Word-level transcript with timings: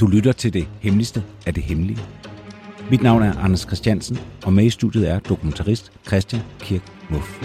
Du 0.00 0.06
lytter 0.06 0.32
til 0.32 0.52
det 0.52 0.68
hemmeligste 0.80 1.24
af 1.46 1.54
det 1.54 1.62
hemmelige. 1.62 1.98
Mit 2.90 3.02
navn 3.02 3.22
er 3.22 3.38
Anders 3.38 3.60
Christiansen, 3.60 4.18
og 4.44 4.52
med 4.52 4.64
i 4.64 4.70
studiet 4.70 5.08
er 5.10 5.18
dokumentarist 5.18 5.92
Christian 6.06 6.42
Kirk 6.60 6.82
Muff. 7.10 7.42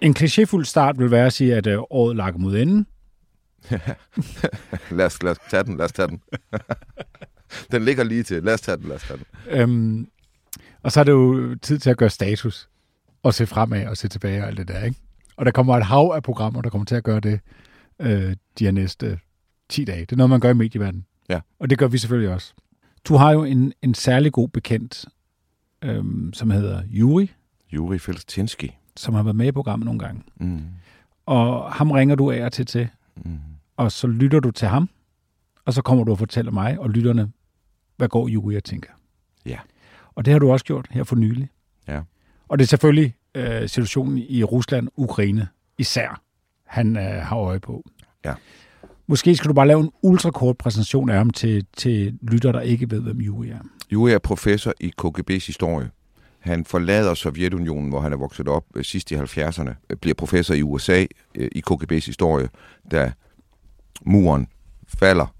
En 0.00 0.16
klichéfuld 0.18 0.64
start 0.64 0.98
vil 0.98 1.10
være 1.10 1.26
at 1.26 1.32
sige, 1.32 1.56
at 1.56 1.66
øh, 1.66 1.78
året 1.90 2.16
lakker 2.16 2.40
mod 2.40 2.56
enden. 2.56 2.86
lad, 4.90 5.06
os, 5.06 5.22
lad 5.22 5.30
os 5.30 5.38
tage 5.50 5.64
den, 5.64 5.76
lad 5.76 5.84
os 5.84 5.92
tage 5.92 6.08
den. 6.08 6.20
den 7.72 7.84
ligger 7.84 8.04
lige 8.04 8.22
til. 8.22 8.42
Lad 8.42 8.54
os 8.54 8.60
tage 8.60 8.76
den, 8.76 8.88
lad 8.88 8.96
os 8.96 9.02
tage 9.02 9.18
den. 9.18 9.60
Øhm, 9.60 10.08
og 10.82 10.92
så 10.92 11.00
er 11.00 11.04
det 11.04 11.12
jo 11.12 11.56
tid 11.62 11.78
til 11.78 11.90
at 11.90 11.96
gøre 11.96 12.10
status, 12.10 12.68
og 13.22 13.34
se 13.34 13.46
fremad 13.46 13.86
og 13.86 13.96
se 13.96 14.08
tilbage 14.08 14.42
og 14.42 14.46
alt 14.48 14.58
det 14.58 14.68
der, 14.68 14.84
ikke? 14.84 15.00
Og 15.36 15.46
der 15.46 15.52
kommer 15.52 15.76
et 15.76 15.84
hav 15.84 16.12
af 16.14 16.22
programmer, 16.22 16.62
der 16.62 16.70
kommer 16.70 16.84
til 16.84 16.94
at 16.94 17.04
gøre 17.04 17.20
det 17.20 17.40
øh, 18.00 18.36
de 18.58 18.64
her 18.64 18.70
næste 18.70 19.18
10 19.68 19.84
dage. 19.84 20.00
Det 20.00 20.12
er 20.12 20.16
noget, 20.16 20.30
man 20.30 20.40
gør 20.40 20.50
i 20.50 20.54
medieverdenen. 20.54 21.06
Ja. 21.28 21.40
Og 21.58 21.70
det 21.70 21.78
gør 21.78 21.88
vi 21.88 21.98
selvfølgelig 21.98 22.34
også. 22.34 22.54
Du 23.04 23.16
har 23.16 23.32
jo 23.32 23.44
en, 23.44 23.72
en 23.82 23.94
særlig 23.94 24.32
god 24.32 24.48
bekendt, 24.48 25.04
øhm, 25.82 26.32
som 26.32 26.50
hedder 26.50 26.82
Juri, 26.88 27.30
Juri 27.72 27.98
Felstinski. 27.98 28.76
som 28.96 29.14
har 29.14 29.22
været 29.22 29.36
med 29.36 29.46
i 29.46 29.52
programmet 29.52 29.84
nogle 29.86 29.98
gange. 29.98 30.22
Mm. 30.40 30.60
Og 31.26 31.72
ham 31.72 31.90
ringer 31.90 32.14
du 32.14 32.30
af 32.30 32.44
og 32.44 32.52
til 32.52 32.66
til, 32.66 32.88
Mm. 33.24 33.38
og 33.76 33.92
så 33.92 34.06
lytter 34.06 34.40
du 34.40 34.50
til 34.50 34.68
ham, 34.68 34.88
og 35.64 35.72
så 35.72 35.82
kommer 35.82 36.04
du 36.04 36.12
og 36.12 36.18
fortæller 36.18 36.52
mig 36.52 36.78
og 36.78 36.90
lytterne, 36.90 37.32
hvad 37.96 38.08
går 38.08 38.28
Juri 38.28 38.56
og 38.56 38.64
tænker. 38.64 38.90
Ja. 39.46 39.58
Og 40.14 40.24
det 40.24 40.32
har 40.32 40.38
du 40.38 40.52
også 40.52 40.64
gjort 40.64 40.86
her 40.90 41.04
for 41.04 41.16
nylig. 41.16 41.48
Ja. 41.88 42.00
Og 42.48 42.58
det 42.58 42.64
er 42.64 42.66
selvfølgelig 42.68 43.14
øh, 43.36 43.68
situationen 43.68 44.18
i 44.18 44.44
Rusland, 44.44 44.88
Ukraine 44.96 45.48
især, 45.78 46.22
han 46.66 46.96
øh, 46.96 47.02
har 47.02 47.36
øje 47.36 47.60
på. 47.60 47.84
Ja. 48.24 48.34
Måske 49.06 49.36
skal 49.36 49.48
du 49.48 49.54
bare 49.54 49.66
lave 49.66 49.80
en 49.80 49.90
ultrakort 50.02 50.58
præsentation 50.58 51.10
af 51.10 51.16
ham 51.16 51.30
til, 51.30 51.66
til 51.76 52.18
lytter, 52.22 52.52
der 52.52 52.60
ikke 52.60 52.90
ved, 52.90 53.00
hvem 53.00 53.20
Juri 53.20 53.48
er. 53.48 53.58
Juri 53.92 54.12
er 54.12 54.18
professor 54.18 54.72
i 54.80 54.92
KGB's 55.02 55.46
historie. 55.46 55.90
Han 56.38 56.64
forlader 56.64 57.14
Sovjetunionen, 57.14 57.88
hvor 57.88 58.00
han 58.00 58.12
er 58.12 58.16
vokset 58.16 58.48
op 58.48 58.64
øh, 58.74 58.84
sidst 58.84 59.10
i 59.10 59.14
70'erne, 59.14 59.70
øh, 59.90 59.96
bliver 59.96 60.14
professor 60.14 60.54
i 60.54 60.62
USA 60.62 61.04
øh, 61.34 61.48
i 61.52 61.62
KGB's 61.70 62.06
historie, 62.06 62.48
da 62.90 63.12
muren 64.04 64.46
falder, 64.98 65.34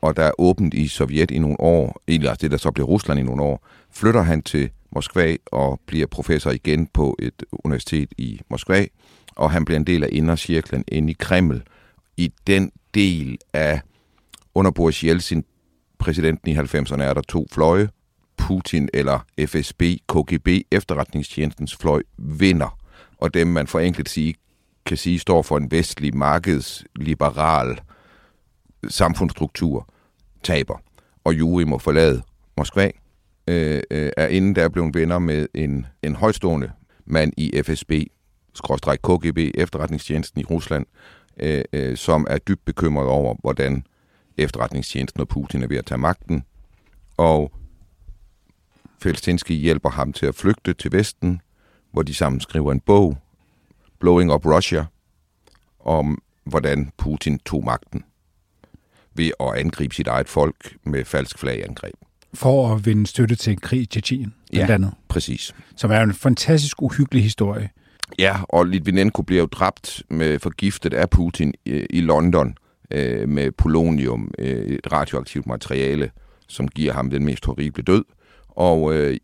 og 0.00 0.16
der 0.16 0.22
er 0.22 0.32
åbent 0.38 0.74
i 0.74 0.88
Sovjet 0.88 1.30
i 1.30 1.38
nogle 1.38 1.60
år, 1.60 2.02
eller 2.06 2.34
det 2.34 2.50
der 2.50 2.56
så 2.56 2.70
bliver 2.70 2.86
Rusland 2.86 3.20
i 3.20 3.22
nogle 3.22 3.42
år, 3.42 3.66
flytter 3.90 4.22
han 4.22 4.42
til 4.42 4.70
Moskva 4.90 5.36
og 5.46 5.80
bliver 5.86 6.06
professor 6.06 6.50
igen 6.50 6.86
på 6.86 7.16
et 7.18 7.44
universitet 7.52 8.08
i 8.18 8.40
Moskva, 8.50 8.86
og 9.36 9.50
han 9.50 9.64
bliver 9.64 9.78
en 9.78 9.86
del 9.86 10.04
af 10.04 10.08
indercirklen 10.12 10.84
inde 10.88 11.10
i 11.10 11.16
Kreml, 11.18 11.62
i 12.16 12.32
den 12.46 12.72
del 12.94 13.38
af 13.52 13.80
under 14.54 14.70
Boris 14.70 15.04
Jeltsin, 15.04 15.44
præsidenten 15.98 16.50
i 16.50 16.56
90'erne, 16.56 17.02
er 17.02 17.14
der 17.14 17.22
to 17.28 17.46
fløje, 17.52 17.88
Putin 18.36 18.88
eller 18.94 19.26
FSB, 19.46 19.82
KGB, 20.08 20.48
efterretningstjenestens 20.70 21.76
fløj, 21.76 22.02
vinder. 22.18 22.78
Og 23.18 23.34
dem, 23.34 23.46
man 23.46 23.66
forenklet 23.66 24.08
sige, 24.08 24.34
kan 24.86 24.96
sige, 24.96 25.18
står 25.18 25.42
for 25.42 25.56
en 25.56 25.70
vestlig, 25.70 26.16
markedsliberal 26.16 27.80
samfundsstruktur, 28.88 29.88
taber. 30.42 30.78
Og 31.24 31.38
Juri 31.38 31.64
må 31.64 31.78
forlade 31.78 32.22
Moskva, 32.56 32.90
øh, 33.48 33.82
øh, 33.90 34.10
er 34.16 34.26
inden 34.26 34.56
der 34.56 34.68
blevet 34.68 34.94
venner 34.94 35.18
med 35.18 35.46
en, 35.54 35.86
en 36.02 36.16
højstående 36.16 36.70
mand 37.06 37.32
i 37.36 37.62
FSB, 37.62 37.92
skråstrej 38.54 38.96
KGB, 38.96 39.38
efterretningstjenesten 39.54 40.40
i 40.40 40.44
Rusland, 40.44 40.86
øh, 41.40 41.64
øh, 41.72 41.96
som 41.96 42.26
er 42.30 42.38
dybt 42.38 42.64
bekymret 42.64 43.08
over, 43.08 43.34
hvordan 43.40 43.86
efterretningstjenesten 44.36 45.20
og 45.20 45.28
Putin 45.28 45.62
er 45.62 45.66
ved 45.66 45.76
at 45.76 45.86
tage 45.86 45.98
magten. 45.98 46.44
Og 47.16 47.52
Felstinski 49.02 49.54
hjælper 49.54 49.90
ham 49.90 50.12
til 50.12 50.26
at 50.26 50.34
flygte 50.34 50.74
til 50.74 50.92
Vesten, 50.92 51.40
hvor 51.92 52.02
de 52.02 52.14
sammen 52.14 52.40
skriver 52.40 52.72
en 52.72 52.80
bog, 52.80 53.18
Blowing 53.98 54.32
Up 54.32 54.46
Russia, 54.46 54.84
om 55.80 56.22
hvordan 56.44 56.92
Putin 56.96 57.38
tog 57.38 57.64
magten 57.64 58.04
ved 59.14 59.30
at 59.40 59.54
angribe 59.54 59.94
sit 59.94 60.06
eget 60.06 60.28
folk 60.28 60.76
med 60.84 61.04
falsk 61.04 61.38
flagangreb. 61.38 61.94
For 62.34 62.74
at 62.74 62.86
vinde 62.86 63.06
støtte 63.06 63.34
til 63.36 63.50
en 63.50 63.58
krig 63.58 63.80
i 63.80 63.86
Tjetjenien, 63.86 64.34
blandt 64.52 64.68
Ja. 64.68 64.74
andet. 64.74 64.92
Præcis. 65.08 65.54
Som 65.76 65.90
er 65.90 66.00
en 66.00 66.12
fantastisk 66.14 66.82
uhyggelig 66.82 67.22
historie. 67.22 67.70
Ja, 68.18 68.36
og 68.48 68.66
Litvinenko 68.66 69.22
bliver 69.22 69.40
jo 69.42 69.46
dræbt 69.46 70.02
med 70.10 70.38
forgiftet 70.38 70.94
af 70.94 71.10
Putin 71.10 71.54
i, 71.64 71.70
i 71.90 72.00
London 72.00 72.54
øh, 72.90 73.28
med 73.28 73.52
polonium, 73.52 74.30
øh, 74.38 74.64
et 74.66 74.92
radioaktivt 74.92 75.46
materiale, 75.46 76.10
som 76.48 76.68
giver 76.68 76.92
ham 76.92 77.10
den 77.10 77.24
mest 77.24 77.44
horrible 77.46 77.82
død. 77.82 78.04
Og 78.48 78.94
øh, 78.94 79.16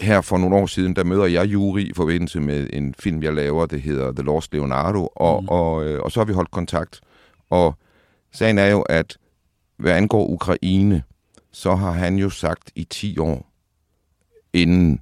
her 0.00 0.20
for 0.20 0.38
nogle 0.38 0.56
år 0.56 0.66
siden, 0.66 0.96
der 0.96 1.04
møder 1.04 1.26
jeg 1.26 1.46
Juri 1.46 1.82
i 1.82 1.92
forbindelse 1.96 2.40
med 2.40 2.66
en 2.72 2.94
film, 2.98 3.22
jeg 3.22 3.34
laver, 3.34 3.66
det 3.66 3.82
hedder 3.82 4.12
The 4.12 4.22
Lost 4.22 4.52
Leonardo, 4.52 5.06
og, 5.16 5.42
mm. 5.42 5.48
og, 5.48 5.84
øh, 5.84 6.00
og 6.02 6.12
så 6.12 6.20
har 6.20 6.24
vi 6.24 6.32
holdt 6.32 6.50
kontakt. 6.50 7.00
Og 7.50 7.74
sagen 8.32 8.58
er 8.58 8.66
jo, 8.66 8.80
at 8.82 9.16
hvad 9.78 9.92
angår 9.92 10.26
Ukraine, 10.28 11.02
så 11.52 11.74
har 11.74 11.90
han 11.92 12.16
jo 12.16 12.30
sagt 12.30 12.70
i 12.74 12.84
10 12.84 13.18
år, 13.18 13.52
inden 14.52 15.00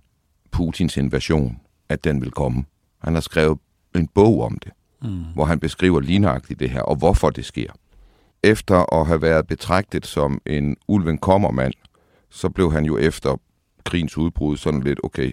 Putins 0.51 0.97
invasion, 0.97 1.61
at 1.89 2.05
den 2.05 2.21
vil 2.21 2.31
komme. 2.31 2.65
Han 2.99 3.15
har 3.15 3.21
skrevet 3.21 3.59
en 3.95 4.09
bog 4.09 4.43
om 4.43 4.59
det, 4.59 4.73
mm. 5.03 5.25
hvor 5.35 5.45
han 5.45 5.61
beskriver 5.61 6.01
lignagtigt 6.01 6.61
det 6.61 6.71
her, 6.71 6.83
og 6.83 6.97
hvorfor 6.97 7.31
det 7.31 7.45
sker. 7.45 7.73
Efter 8.43 8.95
at 9.01 9.07
have 9.07 9.23
været 9.23 9.47
betragtet 9.47 10.07
som 10.07 10.41
en 10.47 10.77
ulven 10.89 11.19
kommermand, 11.19 11.73
så 12.31 12.49
blev 12.49 12.73
han 12.73 12.85
jo 12.85 12.99
efter 12.99 13.37
krigens 13.85 14.17
udbrud 14.17 14.57
sådan 14.57 14.83
lidt, 14.83 15.01
okay, 15.05 15.33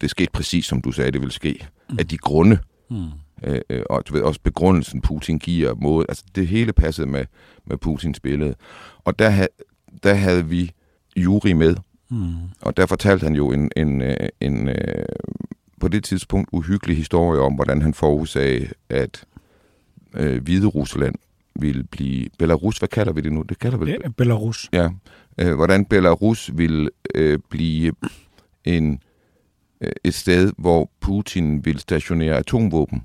det 0.00 0.10
skete 0.10 0.30
præcis 0.32 0.66
som 0.66 0.82
du 0.82 0.92
sagde, 0.92 1.10
det 1.10 1.20
ville 1.20 1.32
ske. 1.32 1.66
Mm. 1.90 1.96
Af 1.98 2.06
de 2.08 2.18
grunde, 2.18 2.58
Mm. 2.90 3.06
øh, 3.44 3.60
øh, 3.70 3.82
og 3.90 4.08
du 4.08 4.12
ved, 4.14 4.22
også 4.22 4.40
begrundelsen 4.42 5.00
Putin 5.00 5.38
giver 5.38 5.74
mod, 5.74 6.04
altså 6.08 6.24
det 6.34 6.48
hele 6.48 6.72
passede 6.72 7.06
med, 7.06 7.26
med 7.66 7.76
Putins 7.76 8.20
billede. 8.20 8.54
Og 9.04 9.18
der, 9.18 9.46
der 10.02 10.14
havde 10.14 10.46
vi 10.46 10.72
Juri 11.16 11.52
med, 11.52 11.76
Mm. 12.10 12.34
og 12.60 12.76
der 12.76 12.86
fortalte 12.86 13.24
han 13.24 13.34
jo 13.34 13.52
en, 13.52 13.70
en, 13.76 14.02
øh, 14.02 14.16
en 14.40 14.68
øh, 14.68 15.04
på 15.80 15.88
det 15.88 16.04
tidspunkt 16.04 16.48
uhyggelig 16.52 16.96
historie 16.96 17.40
om, 17.40 17.54
hvordan 17.54 17.82
han 17.82 17.94
forudsagde, 17.94 18.68
at 18.88 19.24
øh, 20.14 20.42
Hvide 20.42 20.66
Rusland 20.66 21.14
ville 21.60 21.84
blive... 21.84 22.28
Belarus, 22.38 22.78
hvad 22.78 22.88
kalder 22.88 23.12
vi 23.12 23.20
det 23.20 23.32
nu? 23.32 23.42
Det 23.42 23.58
kalder 23.58 23.78
vi 23.78 23.86
Det 23.86 23.98
er 24.04 24.10
Belarus. 24.10 24.68
Ja. 24.72 24.88
Øh, 25.40 25.54
hvordan 25.54 25.84
Belarus 25.84 26.50
ville 26.54 26.90
øh, 27.14 27.38
blive 27.50 27.92
en, 28.64 29.00
øh, 29.80 29.92
et 30.04 30.14
sted, 30.14 30.52
hvor 30.58 30.90
Putin 31.00 31.64
vil 31.64 31.78
stationere 31.78 32.36
atomvåben, 32.36 33.02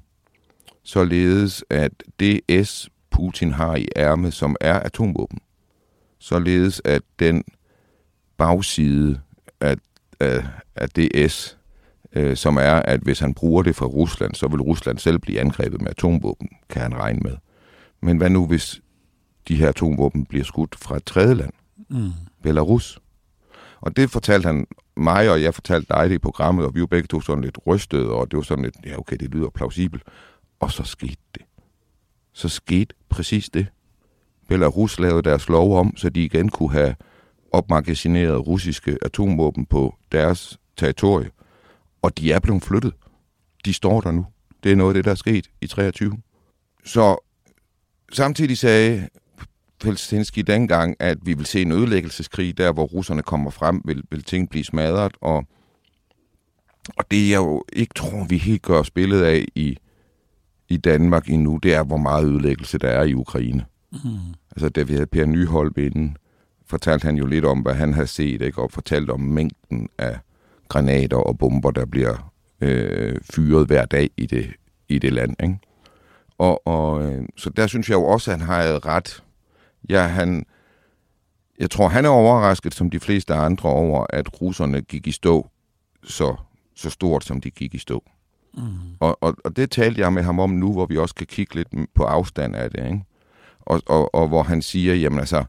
således 0.83 1.63
at 1.69 1.91
det 2.19 2.65
S, 2.67 2.89
Putin 3.09 3.51
har 3.51 3.75
i 3.75 3.87
ærmet, 3.95 4.33
som 4.33 4.55
er 4.61 4.79
atomvåben, 4.79 5.39
således 6.19 6.81
at 6.85 7.01
den 7.19 7.43
bagside 8.37 9.19
af, 9.61 9.75
af, 10.19 10.45
af 10.75 10.89
det 10.89 11.31
S, 11.31 11.57
øh, 12.13 12.37
som 12.37 12.57
er, 12.57 12.73
at 12.73 12.99
hvis 12.99 13.19
han 13.19 13.33
bruger 13.33 13.63
det 13.63 13.75
fra 13.75 13.85
Rusland, 13.85 14.35
så 14.35 14.47
vil 14.47 14.61
Rusland 14.61 14.97
selv 14.97 15.19
blive 15.19 15.39
angrebet 15.39 15.81
med 15.81 15.91
atomvåben, 15.91 16.49
kan 16.69 16.81
han 16.81 16.95
regne 16.95 17.19
med. 17.19 17.37
Men 18.01 18.17
hvad 18.17 18.29
nu, 18.29 18.47
hvis 18.47 18.81
de 19.47 19.55
her 19.55 19.69
atomvåben 19.69 20.25
bliver 20.25 20.45
skudt 20.45 20.75
fra 20.75 20.97
et 20.97 21.03
tredje 21.03 21.33
land? 21.33 21.53
Mm. 21.89 22.11
Belarus. 22.43 22.99
Og 23.81 23.95
det 23.95 24.09
fortalte 24.09 24.47
han 24.47 24.67
mig, 24.97 25.29
og 25.29 25.41
jeg 25.41 25.53
fortalte 25.53 25.93
dig 25.93 26.09
det 26.09 26.15
i 26.15 26.19
programmet, 26.19 26.65
og 26.65 26.75
vi 26.75 26.79
var 26.79 26.87
begge 26.87 27.07
to 27.07 27.21
sådan 27.21 27.43
lidt 27.43 27.57
rystede, 27.67 28.11
og 28.11 28.31
det 28.31 28.37
var 28.37 28.43
sådan 28.43 28.63
lidt, 28.63 28.75
ja 28.85 28.99
okay, 28.99 29.17
det 29.17 29.31
lyder 29.31 29.49
plausibelt. 29.49 30.03
Og 30.59 30.71
så 30.71 30.83
skete 30.83 31.21
det. 31.35 31.41
Så 32.33 32.49
skete 32.49 32.95
præcis 33.09 33.49
det. 33.49 33.67
Belarus 34.49 34.99
lavede 34.99 35.23
deres 35.23 35.49
lov 35.49 35.77
om, 35.77 35.97
så 35.97 36.09
de 36.09 36.23
igen 36.23 36.49
kunne 36.49 36.71
have 36.71 36.95
opmagasineret 37.51 38.47
russiske 38.47 38.97
atomvåben 39.01 39.65
på 39.65 39.95
deres 40.11 40.59
territorie. 40.77 41.29
Og 42.01 42.17
de 42.17 42.31
er 42.31 42.39
blevet 42.39 42.63
flyttet. 42.63 42.93
De 43.65 43.73
står 43.73 44.01
der 44.01 44.11
nu. 44.11 44.25
Det 44.63 44.71
er 44.71 44.75
noget 44.75 44.89
af 44.89 44.93
det, 44.93 45.05
der 45.05 45.11
er 45.11 45.15
sket 45.15 45.47
i 45.61 45.67
23. 45.67 46.17
Så 46.85 47.17
samtidig 48.11 48.57
sagde 48.57 49.07
Felstinski 49.83 50.41
dengang, 50.41 50.95
at 50.99 51.17
vi 51.21 51.33
vil 51.33 51.45
se 51.45 51.61
en 51.61 51.71
ødelæggelseskrig, 51.71 52.57
der 52.57 52.71
hvor 52.71 52.83
russerne 52.83 53.21
kommer 53.21 53.51
frem, 53.51 53.81
vil, 53.85 54.03
vil 54.11 54.23
ting 54.23 54.49
blive 54.49 54.63
smadret, 54.63 55.11
og, 55.21 55.45
og 56.97 57.11
det 57.11 57.29
jeg 57.29 57.37
jo 57.37 57.63
ikke 57.73 57.93
tror, 57.93 58.25
vi 58.29 58.37
helt 58.37 58.61
gør 58.61 58.83
spillet 58.83 59.21
af 59.21 59.45
i, 59.55 59.77
i 60.69 60.77
Danmark 60.77 61.29
endnu, 61.29 61.57
det 61.57 61.73
er, 61.73 61.83
hvor 61.83 61.97
meget 61.97 62.25
ødelæggelse 62.25 62.77
der 62.77 62.89
er 62.89 63.03
i 63.03 63.13
Ukraine. 63.13 63.65
Mm. 63.91 63.99
Altså, 64.51 64.69
da 64.69 64.83
vi 64.83 64.93
havde 64.93 65.05
Per 65.05 65.25
Nyholm 65.25 65.73
inden, 65.77 66.17
fortalte 66.65 67.05
han 67.05 67.15
jo 67.15 67.25
lidt 67.25 67.45
om, 67.45 67.59
hvad 67.59 67.73
han 67.73 67.93
havde 67.93 68.07
set, 68.07 68.41
ikke? 68.41 68.61
og 68.61 68.71
fortalte 68.71 69.11
om 69.11 69.19
mængden 69.19 69.89
af 69.97 70.19
granater 70.67 71.17
og 71.17 71.37
bomber, 71.37 71.71
der 71.71 71.85
bliver 71.85 72.31
øh, 72.61 73.15
fyret 73.33 73.67
hver 73.67 73.85
dag 73.85 74.09
i 74.17 74.25
det, 74.25 74.51
i 74.89 74.99
det 74.99 75.13
land. 75.13 75.35
Ikke? 75.43 75.59
Og, 76.37 76.67
og, 76.67 77.03
øh, 77.03 77.23
så 77.37 77.49
der 77.49 77.67
synes 77.67 77.89
jeg 77.89 77.95
jo 77.95 78.03
også, 78.03 78.31
at 78.31 78.39
han 78.39 78.47
har 78.47 78.85
ret. 78.85 79.23
Ja, 79.89 80.01
han, 80.07 80.45
jeg 81.59 81.71
tror, 81.71 81.87
han 81.87 82.05
er 82.05 82.09
overrasket, 82.09 82.73
som 82.73 82.89
de 82.89 82.99
fleste 82.99 83.33
andre, 83.33 83.69
over, 83.69 84.05
at 84.09 84.41
russerne 84.41 84.81
gik 84.81 85.07
i 85.07 85.11
stå 85.11 85.49
så, 86.03 86.35
så 86.75 86.89
stort, 86.89 87.23
som 87.23 87.41
de 87.41 87.51
gik 87.51 87.73
i 87.73 87.77
stå. 87.77 88.03
Mm. 88.53 88.63
Og, 88.99 89.17
og, 89.23 89.35
og 89.45 89.55
det 89.55 89.71
talte 89.71 90.01
jeg 90.01 90.13
med 90.13 90.23
ham 90.23 90.39
om 90.39 90.49
nu, 90.49 90.71
hvor 90.73 90.85
vi 90.85 90.97
også 90.97 91.15
kan 91.15 91.27
kigge 91.27 91.55
lidt 91.55 91.67
på 91.95 92.03
afstand 92.03 92.55
af 92.55 92.71
det. 92.71 92.85
Ikke? 92.85 93.03
Og, 93.69 93.81
og, 93.85 94.15
og 94.15 94.27
hvor 94.27 94.43
han 94.43 94.61
siger, 94.61 94.95
jamen 94.95 95.19
altså, 95.19 95.43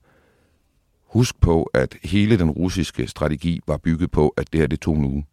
husk 1.06 1.40
på, 1.40 1.62
at 1.62 1.96
hele 2.02 2.38
den 2.38 2.50
russiske 2.50 3.06
strategi 3.06 3.60
var 3.66 3.76
bygget 3.76 4.10
på, 4.10 4.28
at 4.28 4.52
det 4.52 4.60
her 4.60 4.66
det 4.66 4.80
tog 4.80 4.96
en 4.96 5.04
uge. 5.04 5.26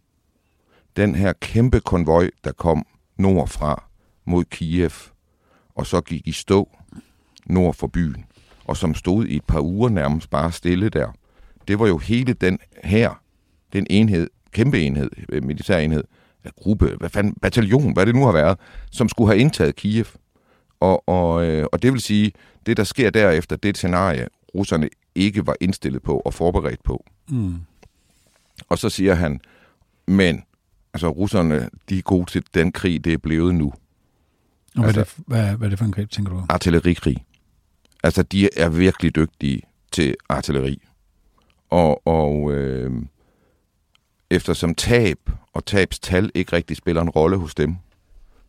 Den 0.95 1.15
her 1.15 1.33
kæmpe 1.33 1.79
konvoj, 1.79 2.29
der 2.43 2.51
kom 2.51 2.85
nordfra 3.17 3.83
mod 4.25 4.43
Kiev, 4.43 4.91
og 5.75 5.85
så 5.85 6.01
gik 6.01 6.27
i 6.27 6.31
stå 6.31 6.69
nord 7.45 7.73
for 7.73 7.87
byen, 7.87 8.25
og 8.65 8.77
som 8.77 8.95
stod 8.95 9.25
i 9.25 9.35
et 9.35 9.45
par 9.47 9.61
uger 9.61 9.89
nærmest 9.89 10.29
bare 10.29 10.51
stille 10.51 10.89
der. 10.89 11.11
Det 11.67 11.79
var 11.79 11.87
jo 11.87 11.97
hele 11.97 12.33
den 12.33 12.59
her, 12.83 13.21
den 13.73 13.87
enhed, 13.89 14.29
kæmpe 14.51 14.81
enhed, 14.81 15.09
øh, 15.29 15.43
militær 15.43 15.77
enhed, 15.77 16.03
gruppe, 16.55 16.95
hvad 16.99 17.09
fanden, 17.09 17.33
bataljon, 17.41 17.93
hvad 17.93 18.05
det 18.05 18.15
nu 18.15 18.25
har 18.25 18.31
været, 18.31 18.59
som 18.91 19.09
skulle 19.09 19.27
have 19.27 19.39
indtaget 19.39 19.75
Kiev. 19.75 20.05
Og, 20.79 21.09
og, 21.09 21.45
øh, 21.45 21.65
og 21.71 21.81
det 21.81 21.93
vil 21.93 22.01
sige, 22.01 22.31
det 22.65 22.77
der 22.77 22.83
sker 22.83 23.09
derefter, 23.09 23.55
det 23.55 23.65
er 23.65 23.69
et 23.69 23.77
scenarie, 23.77 24.27
russerne 24.55 24.89
ikke 25.15 25.47
var 25.47 25.55
indstillet 25.59 26.01
på 26.01 26.19
og 26.19 26.33
forberedt 26.33 26.83
på. 26.83 27.05
Mm. 27.29 27.55
Og 28.69 28.77
så 28.77 28.89
siger 28.89 29.13
han, 29.13 29.41
men 30.07 30.43
altså 30.93 31.09
russerne, 31.09 31.69
de 31.89 31.97
er 31.97 32.01
gode 32.01 32.25
til 32.25 32.43
den 32.53 32.71
krig, 32.71 33.05
det 33.05 33.13
er 33.13 33.17
blevet 33.17 33.55
nu. 33.55 33.73
Og 34.75 34.83
hvad, 34.83 34.85
altså, 34.85 34.99
er 34.99 35.03
det, 35.03 35.13
hvad, 35.27 35.57
hvad 35.57 35.67
er 35.67 35.69
det 35.69 35.79
for 35.79 35.85
en 35.85 35.91
krig, 35.91 36.09
tænker 36.09 36.31
du? 36.31 36.45
Artillerikrig. 36.49 37.25
Altså, 38.03 38.23
de 38.23 38.49
er 38.57 38.69
virkelig 38.69 39.15
dygtige 39.15 39.61
til 39.91 40.15
artilleri. 40.29 40.81
Og, 41.69 42.07
og 42.07 42.51
øh, 42.51 42.91
eftersom 44.29 44.75
tab 44.75 45.29
og 45.53 45.65
tabstal 45.65 46.31
ikke 46.35 46.55
rigtig 46.55 46.77
spiller 46.77 47.01
en 47.01 47.09
rolle 47.09 47.37
hos 47.37 47.55
dem, 47.55 47.75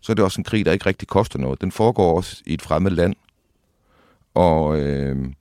så 0.01 0.13
er 0.13 0.15
det 0.15 0.25
også 0.25 0.41
en 0.41 0.45
krig, 0.45 0.65
der 0.65 0.73
ikke 0.73 0.87
rigtig 0.87 1.09
koster 1.09 1.39
noget. 1.39 1.61
Den 1.61 1.73
foregår 1.73 2.17
også 2.17 2.43
i 2.47 2.55
et 2.55 2.63
fremmed 2.63 2.91
land. 2.91 3.15
Og, 4.35 4.81
øh, 4.81 5.33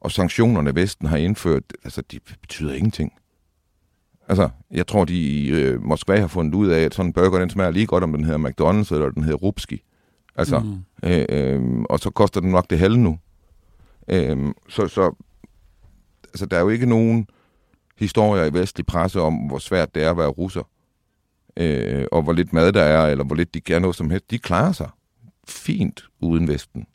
og 0.00 0.12
sanktionerne, 0.12 0.74
Vesten 0.74 1.06
har 1.06 1.16
indført, 1.16 1.62
altså, 1.84 2.02
de 2.02 2.20
betyder 2.40 2.74
ingenting. 2.74 3.12
Altså, 4.28 4.48
jeg 4.70 4.86
tror, 4.86 5.04
de 5.04 5.18
i 5.18 5.48
øh, 5.48 5.82
Moskva 5.82 6.20
har 6.20 6.26
fundet 6.26 6.54
ud 6.54 6.68
af, 6.68 6.80
at 6.80 6.94
sådan 6.94 7.08
en 7.08 7.12
burger, 7.12 7.38
den 7.38 7.50
smager 7.50 7.70
lige 7.70 7.86
godt, 7.86 8.04
om 8.04 8.12
den 8.12 8.24
hedder 8.24 8.38
McDonald's 8.38 8.94
eller 8.94 9.10
den 9.10 9.22
hedder 9.22 9.38
Rupski. 9.38 9.82
Altså, 10.36 10.58
mm. 10.58 11.08
øh, 11.08 11.24
øh, 11.28 11.80
og 11.90 11.98
så 11.98 12.10
koster 12.10 12.40
den 12.40 12.50
nok 12.50 12.70
det 12.70 12.78
halve 12.78 12.98
nu. 12.98 13.18
Øh, 14.08 14.52
så, 14.68 14.88
så 14.88 15.14
altså, 16.24 16.46
der 16.46 16.56
er 16.56 16.60
jo 16.60 16.68
ikke 16.68 16.86
nogen 16.86 17.28
historier 17.98 18.44
i 18.44 18.52
vestlig 18.52 18.86
presse 18.86 19.20
om, 19.20 19.34
hvor 19.34 19.58
svært 19.58 19.94
det 19.94 20.02
er 20.02 20.10
at 20.10 20.16
være 20.16 20.28
russer. 20.28 20.62
Øh, 21.56 22.06
og 22.12 22.22
hvor 22.22 22.32
lidt 22.32 22.52
mad 22.52 22.72
der 22.72 22.82
er, 22.82 23.06
eller 23.06 23.24
hvor 23.24 23.36
lidt 23.36 23.54
de 23.54 23.60
gør 23.60 23.78
noget 23.78 23.96
som 23.96 24.10
helst. 24.10 24.30
De 24.30 24.38
klarer 24.38 24.72
sig 24.72 24.90
fint 25.48 26.04
uden 26.20 26.48
Vesten. 26.48 26.86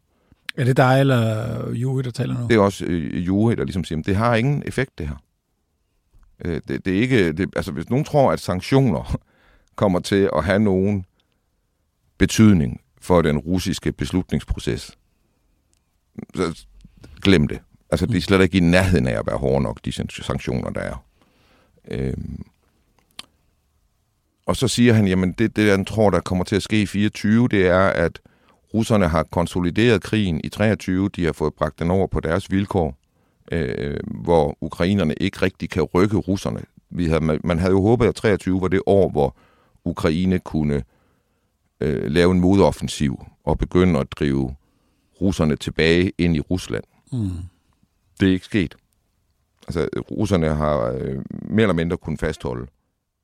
Er 0.57 0.63
det 0.63 0.77
dig 0.77 0.99
eller 0.99 1.69
Juhi, 1.73 2.03
der 2.03 2.11
taler 2.11 2.39
nu? 2.39 2.47
Det 2.47 2.55
er 2.55 2.59
også 2.59 2.85
øh, 2.85 3.27
Juhi, 3.27 3.55
der 3.55 3.63
ligesom 3.63 3.83
siger, 3.83 4.01
det 4.01 4.15
har 4.15 4.35
ingen 4.35 4.63
effekt, 4.65 4.97
det 4.97 5.07
her. 5.07 5.15
Øh, 6.45 6.61
det, 6.67 6.85
det 6.85 6.97
er 6.97 7.01
ikke, 7.01 7.31
det, 7.31 7.49
altså 7.55 7.71
hvis 7.71 7.89
nogen 7.89 8.05
tror, 8.05 8.31
at 8.31 8.39
sanktioner 8.39 9.15
kommer 9.75 9.99
til 9.99 10.29
at 10.35 10.43
have 10.43 10.59
nogen 10.59 11.05
betydning 12.17 12.81
for 13.01 13.21
den 13.21 13.37
russiske 13.37 13.91
beslutningsproces, 13.91 14.97
så 16.35 16.65
glem 17.21 17.47
det. 17.47 17.59
Altså, 17.89 18.05
de 18.05 18.17
er 18.17 18.21
slet 18.21 18.41
ikke 18.41 18.57
i 18.57 18.61
nærheden 18.61 19.07
af 19.07 19.19
at 19.19 19.27
være 19.27 19.37
hårde 19.37 19.63
nok, 19.63 19.79
de 19.85 19.91
sanktioner, 20.23 20.69
der 20.69 20.81
er. 20.81 21.03
Øhm. 21.87 22.45
Og 24.45 24.55
så 24.55 24.67
siger 24.67 24.93
han, 24.93 25.07
jamen 25.07 25.31
det, 25.31 25.55
det, 25.55 25.69
han 25.69 25.85
tror, 25.85 26.09
der 26.09 26.19
kommer 26.19 26.43
til 26.43 26.55
at 26.55 26.63
ske 26.63 26.81
i 26.81 26.85
24, 26.85 27.47
det 27.47 27.67
er, 27.67 27.79
at 27.79 28.19
russerne 28.73 29.07
har 29.07 29.23
konsolideret 29.23 30.03
krigen 30.03 30.41
i 30.43 30.49
23, 30.49 31.09
de 31.09 31.25
har 31.25 31.31
fået 31.31 31.53
bragt 31.53 31.79
den 31.79 31.91
over 31.91 32.07
på 32.07 32.19
deres 32.19 32.51
vilkår, 32.51 32.97
øh, 33.51 33.97
hvor 34.05 34.57
ukrainerne 34.61 35.13
ikke 35.13 35.41
rigtig 35.41 35.69
kan 35.69 35.83
rykke 35.83 36.17
russerne. 36.17 36.61
Vi 36.89 37.05
havde, 37.05 37.39
man 37.43 37.59
havde 37.59 37.71
jo 37.71 37.81
håbet, 37.81 38.05
at 38.05 38.15
23 38.15 38.61
var 38.61 38.67
det 38.67 38.81
år, 38.85 39.09
hvor 39.09 39.35
Ukraine 39.85 40.39
kunne 40.39 40.83
øh, 41.81 42.11
lave 42.11 42.31
en 42.31 42.39
modoffensiv 42.39 43.25
og 43.43 43.57
begynde 43.57 43.99
at 43.99 44.11
drive 44.11 44.55
russerne 45.21 45.55
tilbage 45.55 46.11
ind 46.17 46.35
i 46.35 46.39
Rusland. 46.39 46.83
Mm. 47.11 47.29
Det 48.19 48.27
er 48.27 48.33
ikke 48.33 48.45
sket. 48.45 48.75
Altså, 49.67 49.87
russerne 50.11 50.47
har 50.55 50.91
øh, 50.91 51.21
mere 51.41 51.61
eller 51.61 51.73
mindre 51.73 51.97
kunnet 51.97 52.19
fastholde 52.19 52.67